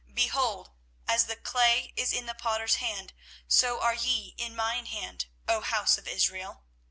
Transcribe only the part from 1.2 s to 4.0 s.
the clay is in the potter's hand, so are